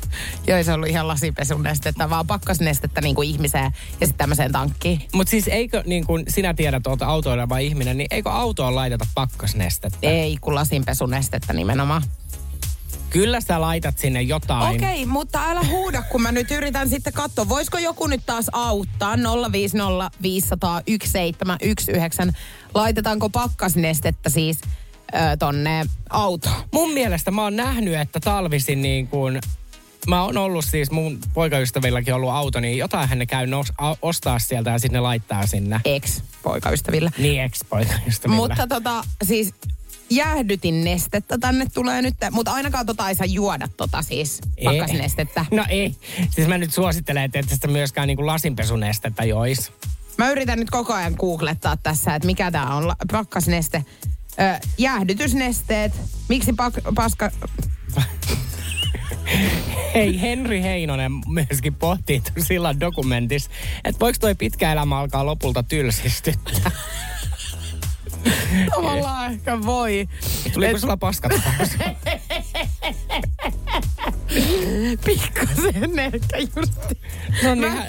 [0.63, 5.03] Se ollut ihan lasinpesunestettä, vaan pakkasnestettä niin kuin ihmiseen ja sitten tämmöiseen tankkiin.
[5.13, 9.99] Mutta siis eikö, niin kun sinä tiedät, olet autoileva ihminen, niin eikö autoon laiteta pakkasnestettä?
[10.03, 12.03] Ei, kun lasinpesunestettä nimenomaan.
[13.15, 14.77] Kyllä sä laitat sinne jotain.
[14.77, 17.49] Okei, okay, mutta älä huuda, kun mä nyt yritän sitten katsoa.
[17.49, 19.17] Voisiko joku nyt taas auttaa?
[19.53, 22.41] 050 500 1719.
[22.75, 24.61] Laitetaanko pakkasnestettä siis
[25.15, 26.55] ö, tonne autoon?
[26.73, 29.41] Mun mielestä mä oon nähnyt, että talvisin niin kuin
[30.07, 33.95] mä oon ollut siis, mun poikaystävilläkin ollut auto, niin jotain hän ne käy nos, a,
[34.03, 35.81] ostaa sieltä ja sitten ne laittaa sinne.
[35.85, 37.11] Ex-poikaystävillä.
[37.19, 38.37] Niin, ex-poikaystävillä.
[38.37, 39.55] Mutta tota, siis
[40.11, 45.47] jäähdytin nestettä tänne tulee nyt, mutta ainakaan tota ei saa juoda tota siis pakkasnestettä.
[45.51, 45.95] No ei.
[46.31, 49.73] Siis mä nyt suosittelen, että et sitä myöskään niin kuin lasinpesunestettä jois.
[50.19, 53.85] Mä yritän nyt koko ajan googlettaa tässä, että mikä tää on pakkasneste.
[54.41, 55.93] Ö, jäähdytysnesteet.
[56.29, 57.31] Miksi pak- paska...
[59.95, 63.51] Hei, Henri Heinonen myöskin pohtii silloin dokumentissa,
[63.85, 66.71] että voiko toi pitkä elämä alkaa lopulta tylsistyttää.
[68.71, 70.09] Tavallaan ehkä voi.
[70.53, 71.33] Tuliko sulla paskat
[75.07, 76.73] Pikkasen ehkä just.
[77.43, 77.73] No niin.
[77.73, 77.85] Mä-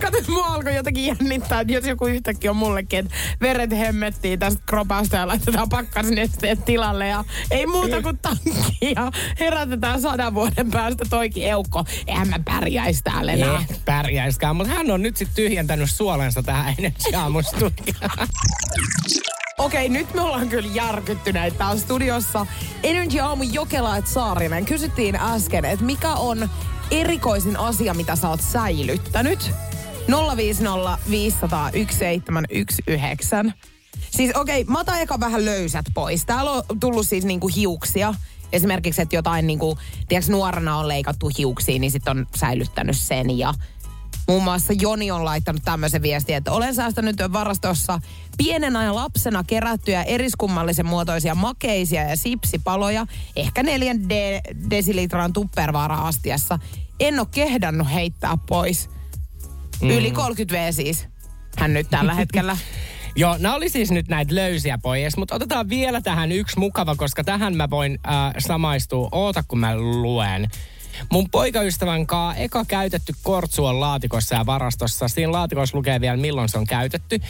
[0.00, 4.62] Kato, mua alkoi jotenkin jännittää, että jos joku yhtäkkiä on mullekin, että veret hemmettiin tästä
[4.66, 11.04] kropasta ja laitetaan pakkasnesteet tilalle ja ei muuta kuin tankki ja herätetään sadan vuoden päästä
[11.10, 11.84] toikin eukko.
[12.06, 13.58] Eihän mä pärjäis täällä enää.
[13.70, 18.10] Ei pärjäiskään, mutta hän on nyt sitten tyhjentänyt suolensa tähän Energy-aamustudioon.
[19.58, 22.46] Okei, nyt me ollaan kyllä järkyttyneitä täällä studiossa.
[22.82, 24.64] Energy Aamu Jokela et Saarinen.
[24.64, 26.48] Kysyttiin äsken, että mikä on
[26.90, 29.50] erikoisin asia, mitä sä oot säilyttänyt?
[30.36, 33.44] 050 500 1719.
[34.10, 36.24] Siis okei, mä otan eka vähän löysät pois.
[36.24, 38.14] Täällä on tullut siis niinku hiuksia.
[38.52, 43.38] Esimerkiksi, että jotain niinku, tiedätkö, nuorena on leikattu hiuksia, niin sitten on säilyttänyt sen.
[43.38, 43.54] Ja
[44.28, 48.00] muun muassa Joni on laittanut tämmöisen viestin, että olen säästänyt varastossa
[48.36, 56.58] pienen ajan lapsena kerättyjä eriskummallisen muotoisia makeisia ja sipsipaloja, ehkä neljän de- desilitran tuppervaara-astiassa.
[57.00, 58.90] En ole kehdannut heittää pois.
[59.82, 59.90] Mm.
[59.90, 61.06] Yli 30 V siis.
[61.56, 62.56] Hän nyt tällä hetkellä.
[63.16, 67.24] Joo, nämä oli siis nyt näitä löysiä pois, mutta otetaan vielä tähän yksi mukava, koska
[67.24, 69.08] tähän mä voin äh, samaistua.
[69.12, 70.48] Oota, kun mä luen.
[71.12, 75.08] Mun poikaystävän kaa eka käytetty kortsu on laatikossa ja varastossa.
[75.08, 77.20] Siinä laatikossa lukee vielä, milloin se on käytetty.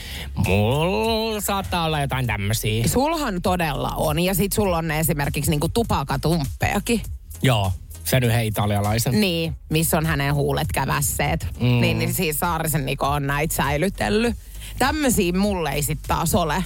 [0.47, 2.87] Mulla saattaa olla jotain tämmöisiä.
[2.87, 4.19] Sulhan todella on.
[4.19, 7.01] Ja sit sulla on esimerkiksi niinku tupakatumppeakin.
[7.41, 7.71] Joo,
[8.03, 9.21] se nyt hei italialaisen.
[9.21, 11.47] Niin, missä on hänen huulet kävässeet.
[11.59, 11.81] Mm.
[11.81, 14.35] Niin, niin siis Saarisen Niko on näitä säilytellyt.
[14.79, 16.63] Tämmöisiä mulle ei sit taas ole.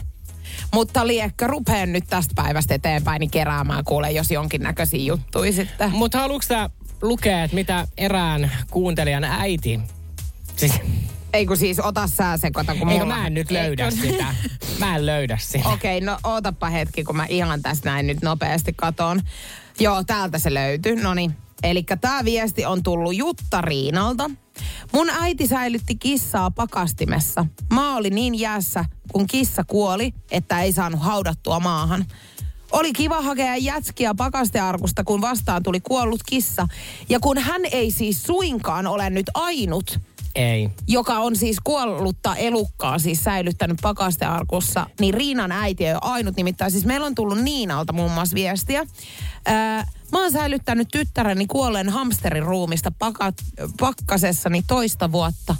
[0.74, 5.92] Mutta liekkä rupeen nyt tästä päivästä eteenpäin niin keräämään kuule, jos jonkinnäköisiä juttuja sitten.
[5.92, 6.54] Mutta haluatko
[7.02, 9.80] sä lukea, että mitä erään kuuntelijan äiti...
[10.56, 10.74] Siis...
[11.34, 13.96] Ei kun siis ota sää sekoita, kun Eikö mä en nyt löydä Eikö?
[13.96, 14.36] sitä.
[14.80, 15.70] Mä en löydä sitä.
[15.70, 19.22] Okei, okay, no ootapa hetki, kun mä ihan tästä näin nyt nopeasti katon.
[19.80, 20.96] Joo, täältä se löytyy.
[20.96, 21.36] No niin.
[21.64, 24.32] Eli tämä viesti on tullut Jutta Riinalta.
[24.94, 27.46] Mun äiti säilytti kissaa pakastimessa.
[27.74, 32.06] Maa oli niin jäässä, kun kissa kuoli, että ei saanut haudattua maahan.
[32.72, 36.68] Oli kiva hakea jätskiä pakastearkusta, kun vastaan tuli kuollut kissa.
[37.10, 40.00] Ja kun hän ei siis suinkaan ole nyt ainut,
[40.36, 40.70] ei.
[40.88, 46.36] Joka on siis kuollutta elukkaa siis säilyttänyt pakastearkussa, niin Riinan äiti ei ole ainut.
[46.36, 48.80] Nimittäin siis meillä on tullut Niinalta muun muassa viestiä.
[48.80, 53.36] Öö, mä oon säilyttänyt tyttäreni kuolleen hamsterin ruumista pakat,
[53.80, 55.56] pakkasessani toista vuotta.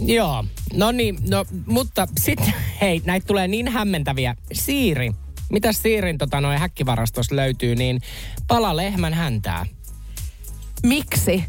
[0.00, 4.36] Joo, no niin, no, mutta sitten, hei, näitä tulee niin hämmentäviä.
[4.52, 5.12] Siiri,
[5.50, 8.00] mitä Siirin tota, noin häkkivarastossa löytyy, niin
[8.48, 9.66] pala lehmän häntää.
[10.82, 11.44] Miksi?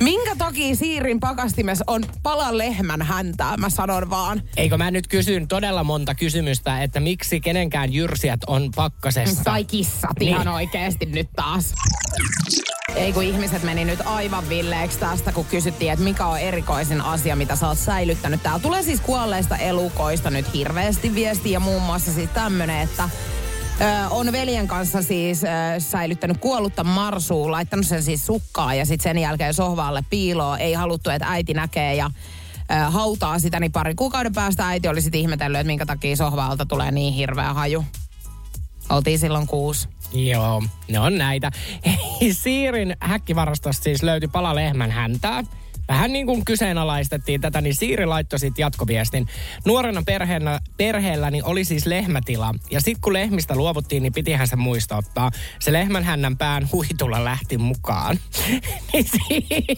[0.00, 4.42] Minkä takia Siirin pakastimessa on pala lehmän häntää, mä sanon vaan.
[4.56, 9.44] Eikö mä nyt kysyn todella monta kysymystä, että miksi kenenkään jyrsijät on pakkasessa?
[9.44, 10.28] Tai kissat niin.
[10.28, 11.74] ihan oikeasti nyt taas.
[12.96, 17.36] Ei kun ihmiset meni nyt aivan villeeksi tästä, kun kysyttiin, että mikä on erikoisin asia,
[17.36, 18.42] mitä sä oot säilyttänyt.
[18.42, 23.08] Täällä tulee siis kuolleista elukoista nyt hirveästi viestiä, muun muassa siis tämmönen, että
[23.80, 29.10] Ö, on veljen kanssa siis ö, säilyttänyt kuollutta marsua, laittanut sen siis sukkaa ja sitten
[29.10, 30.60] sen jälkeen sohvaalle piiloon.
[30.60, 32.10] Ei haluttu, että äiti näkee ja
[32.70, 36.66] ö, hautaa sitä, niin pari kuukauden päästä äiti oli sitten ihmetellyt, että minkä takia sohvaalta
[36.66, 37.84] tulee niin hirveä haju.
[38.90, 39.88] Oltiin silloin kuusi.
[40.12, 41.50] Joo, ne on näitä.
[41.86, 45.44] Hei, Siirin häkkivarastosta siis löytyi pala lehmän häntää
[45.88, 49.28] vähän niin kuin kyseenalaistettiin tätä, niin Siiri laittoi sitten jatkoviestin.
[49.64, 52.54] Nuorena perheellä, perheelläni oli siis lehmätila.
[52.70, 55.30] Ja sitten kun lehmistä luovuttiin, niin pitihän se muistuttaa.
[55.60, 58.18] Se lehmän hännän pään huitulla lähti mukaan.
[58.92, 59.76] niin Siiri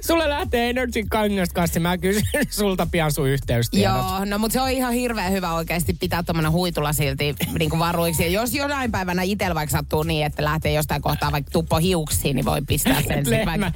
[0.00, 1.80] Sulle lähtee Energy kangaskassi.
[1.80, 3.96] Mä kysyn sulta pian sun yhteystiedot.
[3.96, 7.80] Joo, no mutta se on ihan hirveän hyvä oikeasti pitää tuommoinen huitula silti niin kuin
[7.80, 8.22] varuiksi.
[8.22, 12.36] Ja jos jonain päivänä itsellä vaikka sattuu niin, että lähtee jostain kohtaa vaikka tuppo hiuksiin,
[12.36, 13.72] niin voi pistää sen sitten vaikka,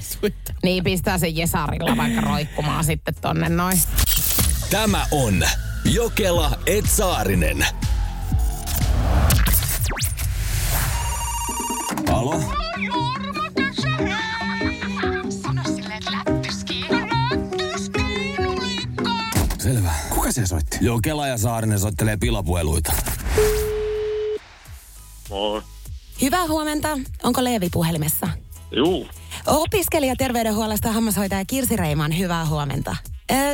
[0.63, 3.79] Niin, pistää sen Jesarilla vaikka roikkumaan sitten tonne noin.
[4.71, 5.43] Tämä on
[5.85, 7.67] Jokela Etsaarinen.
[12.13, 12.68] Alo?
[20.39, 20.79] Se soitti?
[20.81, 22.93] Joo, Kela ja Saarinen soittelee pilapueluita.
[25.31, 25.63] Moi.
[26.21, 26.99] Hyvää huomenta.
[27.23, 28.29] Onko Leevi puhelimessa?
[28.77, 29.07] Juu.
[29.47, 32.97] Opiskelija terveydenhuollosta hammashoitaja Kirsi Reiman, hyvää huomenta.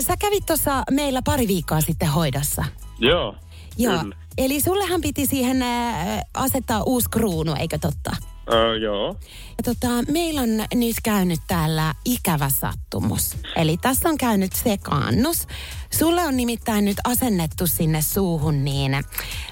[0.07, 2.65] Sä kävit tuossa meillä pari viikkoa sitten hoidossa.
[2.99, 3.35] Joo.
[3.79, 3.99] Joo.
[3.99, 4.17] Kyllä.
[4.39, 5.65] Eli sullehan piti siihen
[6.35, 8.17] asettaa uusi kruunu, eikö totta?
[8.53, 9.17] Öö, joo.
[9.57, 13.37] Ja tota, meillä on nyt käynyt täällä ikävä sattumus.
[13.57, 15.47] Eli tässä on käynyt sekaannus.
[15.91, 18.93] Sulle on nimittäin nyt asennettu sinne suuhun niin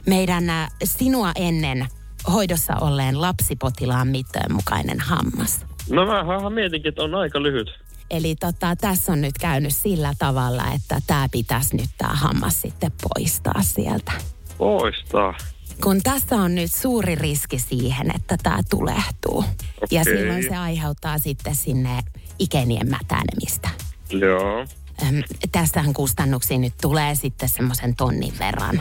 [0.07, 0.45] meidän
[0.85, 1.87] sinua ennen
[2.33, 5.61] hoidossa olleen lapsipotilaan mittojen mukainen hammas.
[5.91, 7.71] No mä mietinkin, että on aika lyhyt.
[8.11, 12.93] Eli tota, tässä on nyt käynyt sillä tavalla, että tämä pitäisi nyt tämä hammas sitten
[13.03, 14.13] poistaa sieltä.
[14.59, 15.35] Poistaa?
[15.83, 19.39] Kun tässä on nyt suuri riski siihen, että tämä tulehtuu.
[19.39, 19.89] Okay.
[19.91, 22.03] Ja silloin se aiheuttaa sitten sinne
[22.39, 23.69] ikenien mätänemistä.
[24.11, 24.67] Joo.
[25.03, 28.81] Öm, tästähän kustannuksiin nyt tulee sitten semmoisen tonnin verran.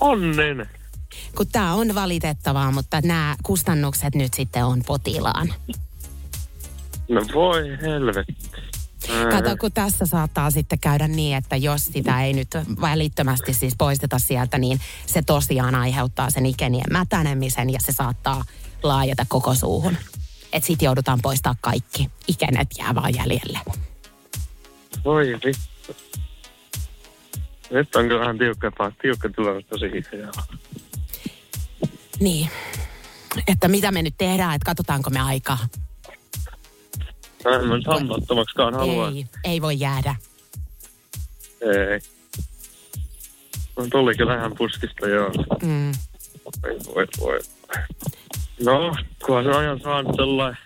[0.00, 0.68] Onnen.
[1.36, 5.54] Kun tämä on valitettavaa, mutta nämä kustannukset nyt sitten on potilaan.
[7.08, 8.36] No voi helvetti.
[9.30, 12.48] Kato, kun tässä saattaa sitten käydä niin, että jos sitä ei nyt
[12.80, 18.44] välittömästi siis poisteta sieltä, niin se tosiaan aiheuttaa sen ikenien mätänemisen ja se saattaa
[18.82, 19.96] laajata koko suuhun.
[20.52, 22.10] Et sit joudutaan poistaa kaikki.
[22.28, 23.58] Ikenet jää vaan jäljelle.
[25.04, 25.96] Voi vittu.
[27.70, 29.86] Nyt on kyllä vähän tiukka, tiukka tilanne tosi
[30.18, 30.32] joo.
[32.20, 32.50] Niin.
[33.48, 35.58] Että mitä me nyt tehdään, että katsotaanko me aikaa.
[37.44, 37.86] En mä nyt
[38.76, 39.08] halua.
[39.08, 40.14] Ei, ei voi jäädä.
[41.60, 42.00] Ei.
[43.76, 45.30] No tuli kyllä ihan puskista, joo.
[45.62, 45.90] Mm.
[46.64, 47.40] Ei voi, voi.
[48.64, 50.58] No, kunhan se ajan saanut sellainen.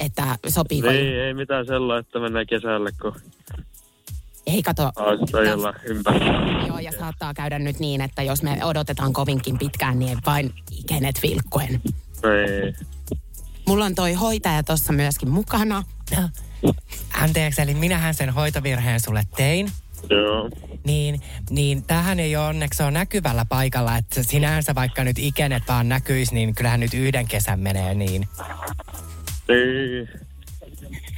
[0.00, 0.88] Että sopiiko?
[0.88, 3.14] Niin, ei mitään sellainen, että mennään kesälle, kun
[4.46, 4.92] Ei kato.
[5.54, 6.26] olla ympäri.
[6.66, 11.22] Joo, ja saattaa käydä nyt niin, että jos me odotetaan kovinkin pitkään, niin vain ikenet
[11.22, 11.80] vilkkuen.
[12.24, 12.74] Ei.
[13.70, 15.82] Mulla on toi hoitaja tuossa myöskin mukana.
[17.12, 19.70] Anteeksi, eli minähän sen hoitovirheen sulle tein.
[20.10, 20.50] Joo.
[20.84, 25.88] Niin, niin tähän ei ole onneksi ole näkyvällä paikalla, että sinänsä vaikka nyt ikenet vaan
[25.88, 28.28] näkyisi, niin kyllähän nyt yhden kesän menee niin.
[29.48, 30.08] Ei.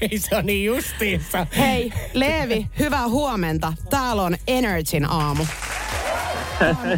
[0.01, 1.47] Ei se on niin justiinsa.
[1.57, 3.73] Hei, Leevi, hyvää huomenta.
[3.91, 5.47] Täällä on Energyn aamu.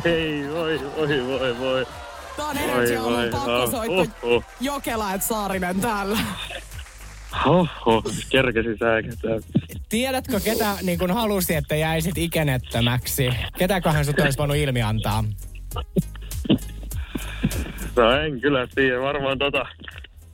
[0.04, 1.86] Ei, voi, voi, voi, voi.
[2.36, 4.18] Tää on Energy voi, pakko soittaa.
[4.22, 4.42] oho.
[4.60, 6.18] Jokela et Saarinen täällä.
[7.46, 9.40] Oho, kerkesi säikätään.
[9.88, 13.30] Tiedätkö, ketä niin kun halusi, että jäisit ikenettömäksi?
[13.58, 15.24] Ketäköhän sut olisi voinut ilmi antaa?
[17.96, 19.66] No en kyllä tiedä, varmaan tota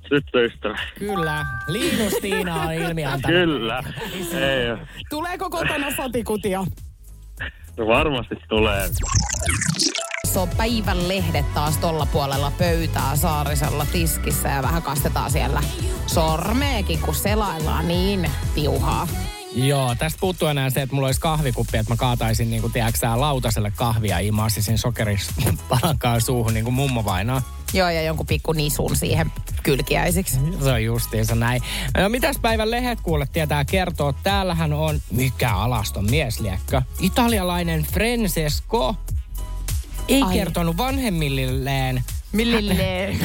[0.08, 0.78] tyttöystävä.
[0.98, 3.36] Kyllä, Liinus Tiina on ilmi antanut.
[3.36, 3.82] Kyllä,
[4.34, 4.86] ei.
[5.10, 6.64] Tuleeko kotona satikutia?
[7.76, 8.88] No varmasti tulee.
[10.36, 15.62] On päivän lehdet taas tolla puolella pöytää Saarisella tiskissä ja vähän kastetaan siellä
[16.06, 19.08] sormeekin, kun selaillaan niin tiuhaa.
[19.54, 23.06] Joo, tästä puuttuu enää se, että mulla olisi kahvikuppi, että mä kaataisin niin kuin, tiedätkö,
[23.14, 27.42] lautaselle kahvia ja imaasisin sokerispalankaan suuhun niin kuin mummo vainaa.
[27.72, 30.38] Joo, ja jonkun pikku nisun siihen kylkiäisiksi.
[30.62, 31.62] Se on justiinsa näin.
[31.98, 34.12] No, mitäs päivän lehdet kuule tietää kertoa?
[34.12, 36.82] Täällähän on, mikä alaston mies liekkö?
[37.00, 38.96] Italialainen Francesco
[40.10, 40.34] ei Ai.
[40.34, 42.04] kertonut vanhemmillilleen.
[42.32, 43.18] Millilleen.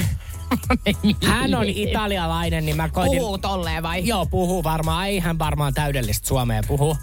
[1.28, 3.20] Hän on italialainen, niin mä koitin...
[3.20, 4.08] Puhuu tolleen vai?
[4.08, 5.08] Joo, puhuu varmaan.
[5.08, 6.98] Ei hän varmaan täydellistä suomea puhu.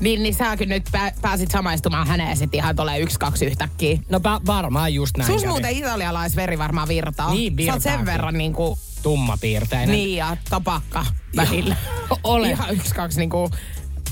[0.00, 3.98] Niin, niin säkin nyt pää, pääsit samaistumaan häneen sitten ihan tolleen yksi, kaksi yhtäkkiä.
[4.08, 5.50] No pa- varmaan just näin Sus kävi.
[5.52, 7.34] muuten italialaisveri varmaan virtaa.
[7.34, 8.12] Niin, Sä virtaa sen kyllä.
[8.12, 8.78] verran niinku...
[9.02, 9.90] Tummapiirteinen.
[9.90, 11.06] Niin, ja tapakka
[11.36, 11.76] välillä.
[12.24, 12.50] Ole.
[12.50, 13.50] Ihan yksi, kaksi niinku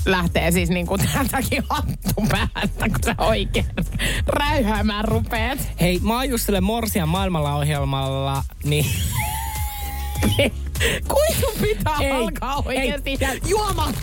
[0.07, 3.65] lähtee siis niinku täältäkin hattu päästä, kun sä oikein
[4.27, 5.59] räyhäämään rupeat.
[5.81, 8.85] Hei, mä oon just Morsian maailmalla ohjelmalla, niin...
[11.07, 13.93] Kuin sun pitää Ei, alkaa oikeesti juomaan?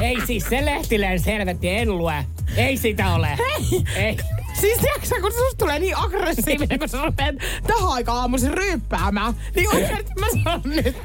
[0.00, 2.24] Ei siis se lehtileen selvetti, en lue.
[2.56, 3.28] Ei sitä ole.
[3.38, 3.82] Hei!
[3.94, 4.16] Ei.
[4.60, 7.36] Siis tiiäksä, kun susta tulee niin aggressiivinen, kun sä rupeat
[7.66, 10.96] tähän aikaan aamuisin ryyppäämään, niin oikeesti mä sanon nyt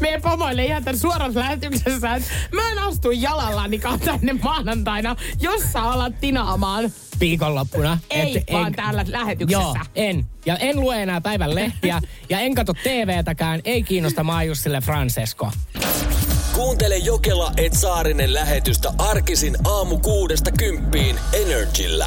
[0.00, 5.82] meidän pomoille ihan tämän suorassa lähetyksessä, että mä en astu jalallanikaan tänne maanantaina, jos sä
[5.82, 6.92] alat tinaamaan.
[7.20, 7.98] Viikonloppuna.
[8.10, 9.62] Ei, vaan en, täällä lähetyksessä.
[9.62, 10.26] Joo, en.
[10.46, 12.00] Ja en lue enää päivän lehtiä.
[12.28, 13.60] ja en katso TVtäkään.
[13.64, 15.50] Ei kiinnosta Maajussille Francesco.
[16.52, 22.06] Kuuntele Jokela et Saarinen lähetystä arkisin aamu kuudesta kymppiin Energillä.